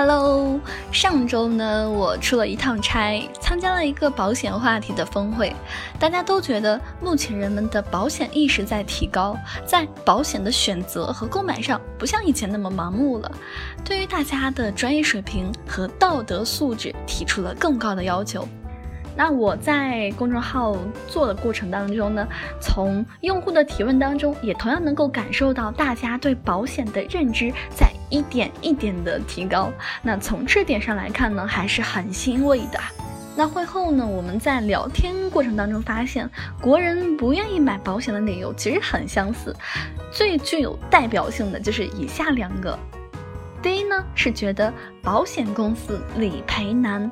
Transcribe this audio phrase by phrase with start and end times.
[0.00, 0.60] Hello，
[0.92, 5.52] 上周呢，我出了一趟差，参加了一个保险话题的峰会。
[5.98, 9.36] 大家都觉得目前人们的保险意识在提高，
[9.66, 13.28] 在保险的选择和购买上，不像以前那么盲目了。
[13.84, 18.46] 对于大家的专业水平和道德素质，提出了更高的要求。
[19.16, 20.76] 那我在公众号
[21.08, 22.24] 做的过程当中呢，
[22.60, 29.72] 从用户的提问当中，也同样能够感受到大家对保险的认知在一点一点的提高。
[30.02, 32.78] 那从这点上来看呢，还是很欣慰的。
[33.36, 36.28] 那会后呢，我们在聊天过程当中发现，
[36.60, 39.54] 国人不愿意买保险的理由其实很相似，
[40.10, 42.76] 最具有代表性的就是以下两个。
[43.62, 44.72] 第一呢，是觉得
[45.02, 47.10] 保险公司理赔难。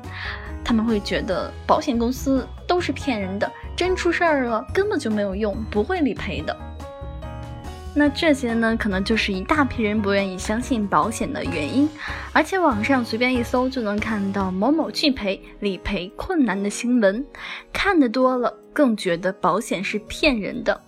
[0.65, 6.53] 他们会觉得保险公司都是骗人的，真出事儿了根本就没有用，不会理赔的。
[7.97, 11.89] 那这些呢，可能就是一大批人不愿意相信保险的原因。
[12.31, 17.25] 而且网上随便一搜就能看到某某拒赔、理赔困难的新闻，
[17.73, 20.79] 看得多了更觉得保险是骗人的。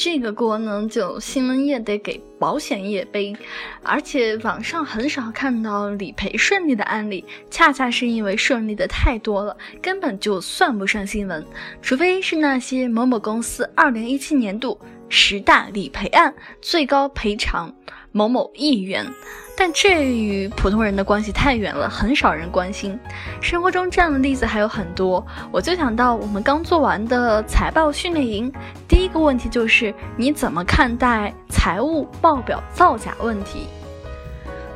[0.00, 3.36] 这个锅呢，就新闻业得给保险业背，
[3.82, 11.44] 而且网上很少看到理赔顺利的案例，恰恰是因为顺利的太多了，根本就算不上新闻。
[11.82, 17.74] 除非是那些某某公司二零一七年度十大理赔案，最高赔偿
[18.18, 19.06] 某某亿元。
[19.56, 22.98] 但这与普通人的关系太远了，很少人关心。
[23.40, 28.52] 生活中这样的例子还有很多，我就想到我们刚做完的财报训练营，
[28.86, 33.66] 第一个问题就是你怎么看待财务报表造假问题？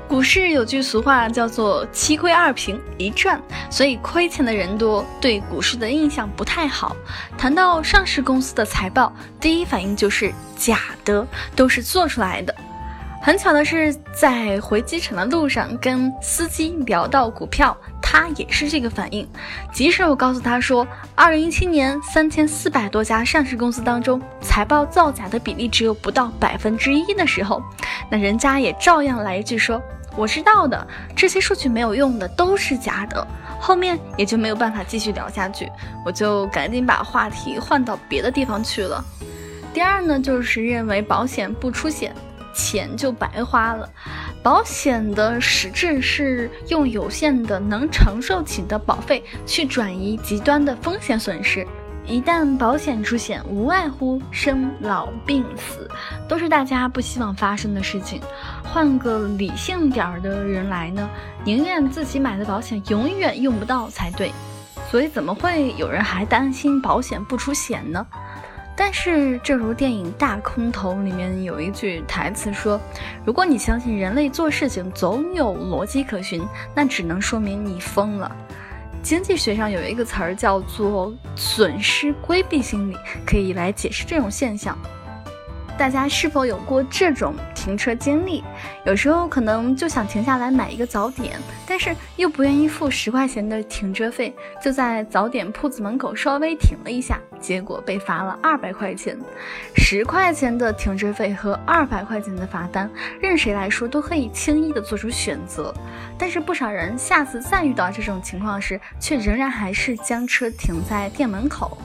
[0.09, 6.97] 股市有句俗话叫做“七亏二平一赚”，所以亏钱的人多，对股市的印象不太好。
[7.39, 11.25] 谈到上市公司的财报，第一反应就是假的，
[11.55, 12.53] 都是做出来的。
[13.25, 19.25] 很巧的是，在回机场的路上跟司机聊到股票，他也是这个反应。
[19.73, 20.85] 即使我告诉他说，
[21.15, 27.63] 二零一七年三千四百多家上市公司当中，财报造假的比例只有不到百分之一的时候，
[28.11, 29.81] 那人家也照样来一句说
[30.19, 30.85] ：“我知道的，
[31.15, 33.25] 这些数据没有用的，都是假的。”
[33.61, 35.71] 后面也就没有办法继续聊下去，
[36.05, 39.01] 我就赶紧把话题换到别的地方去了。
[39.73, 42.13] 第二呢，就是认为保险不出险。
[42.53, 43.89] 钱就白花了。
[44.43, 51.67] 保险的实质是用有限的能承受起的保费去转移极端的风险损失。
[52.05, 55.89] 一旦保险出险，无外乎生老病死，
[56.29, 58.21] 都是大家不希望发生的事情。
[58.65, 61.09] 换个理性点儿的人来呢，
[61.45, 64.33] 宁愿自己买的保险永远用不到才对。
[64.91, 68.05] 所以怎么会有人还担心保险不出险呢？
[68.85, 72.81] 但是，正如电影《大空头》里面有一句台词说
[73.25, 76.43] ：“如果你相信人类做事情总有逻辑可循，
[76.75, 78.37] 那只能说明你疯了。”
[79.01, 84.77] 经济学上有一个词儿叫做“损失规避心理”，可以来解释这种现象。
[85.79, 88.45] 大家是否有过这种停车经历？
[88.85, 99.19] 有时候可能就想停下来买一个早点，但是又不愿意付十块钱的停车费，就在早点铺子门口稍微停了一下，结果被罚了二百块钱。
[99.75, 102.89] 十块钱的停车费和二百块钱的罚单，
[103.21, 105.75] 任谁来说都可以轻易的做出选择。
[106.17, 111.77] 但是不少人下次再遇到这种情况时，却仍然还是将车停在店门口。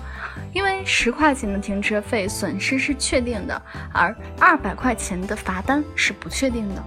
[0.53, 3.61] 因为十块钱的停车费损失是确定的，
[3.93, 6.83] 而二百块钱的罚单是不确定的。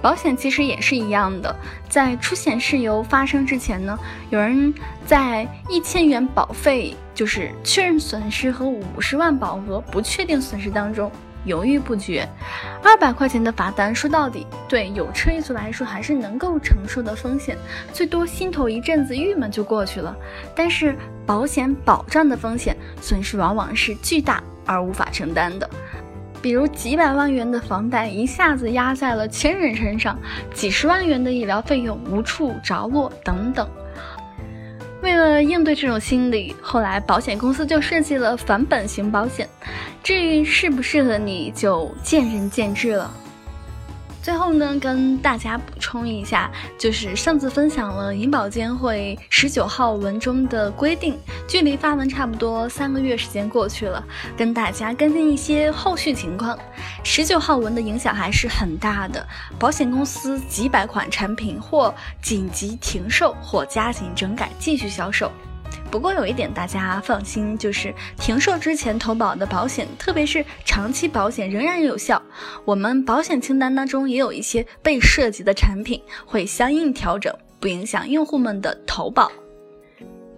[0.00, 1.54] 保险其实也是一样的，
[1.88, 3.96] 在出险事由发生之前呢，
[4.30, 4.74] 有人
[5.06, 11.10] 在一千元保费就是确认损失和五十万保额不确定损失当中。
[11.44, 12.28] 犹豫不决，
[12.82, 17.56] 二百块钱的罚单，说到底，对有车一族来说还是能够承受的风险，
[17.92, 20.16] 最多心头一阵子郁闷就过去了。
[20.54, 20.96] 但是
[21.26, 25.68] 保险保障的风险损失往往是巨大而无法承担的，
[26.40, 30.18] 比如几百万元的房贷一下子压在了亲人身上，
[30.54, 33.68] 几十万元的医疗费用无处着落等等。
[35.02, 39.48] 为了应对这种心理，后来保险公司就设计了返本型保险。
[40.02, 43.12] 至于适不适合你，就见仁见智了。
[44.22, 46.48] 最后呢，跟大家补充一下，
[46.78, 54.02] 就是上次分享了银保监会十九号文中的规定，距离发文差不多三个月时间过去了，
[54.36, 56.56] 跟大家跟进一些后续情况。
[57.02, 59.26] 十九号文的影响还是很大的，
[59.58, 61.92] 保险公司几百款产品或
[62.22, 65.32] 紧急停售或加紧整改继续销售。
[65.90, 72.22] 不过有一点大家放心，就是停售之前投保的保险，特别是长期保险仍然有效。
[72.64, 79.30] 我们保险清单当中也有一些被涉及的产品会相应调整，不影响用户们的投保。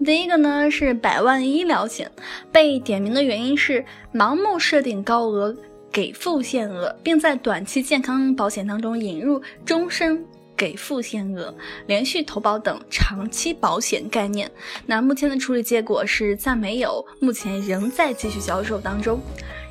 [0.04, 2.10] 第一个呢是百万医疗险，
[2.50, 5.54] 被点名的原因是盲目设定高额
[5.92, 10.26] 给付限额，并在短期健康保险当中引入终身。
[10.56, 11.54] 给付限额、
[11.86, 14.50] 连续投保等长期保险概念，
[14.86, 19.20] 那目前的处理结果是暂没有，目前仍在继续销售当中。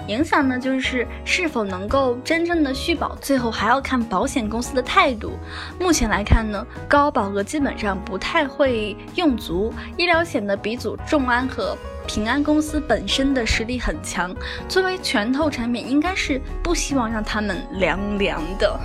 [0.08, 5.32] 影响呢，就是是否能够真正的续保，最后还要看保险公司的态度。
[5.80, 14.36] 目前来看呢，高保额基本上不太会用足，医疗险的鼻祖众安和平安公司本身的实力很强，
[14.68, 18.78] 作为拳头产品，应该是不希望让他们凉凉的。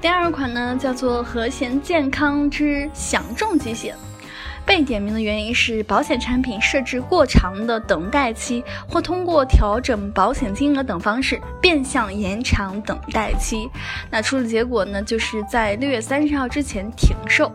[0.00, 3.96] 第二款呢，叫做和弦健康之享重疾险，
[4.64, 13.68] 被点名的原因是保险产品设置过长的等待期，或通过调整保险金额等方式变相延长等待期。
[14.08, 17.52] 那处理结果呢，就是在六月三十号之前停售。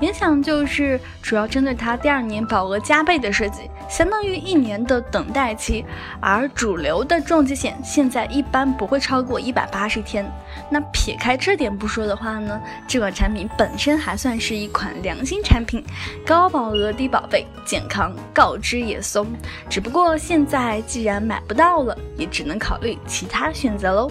[0.00, 5.84] 影响就是主要针对它第二年保额加倍的设计，相当于一年的等待期，
[6.20, 10.24] 而主流的重疾险现在一般不会超过一百八十天。
[10.70, 15.84] 那撇开这点不说的话呢，这款产品本身还算是一款良心产品，
[16.24, 19.26] 高保额低保费，健康告知也松。
[19.68, 24.10] 只不过现在既然买不到了，也只能考虑其他选择喽。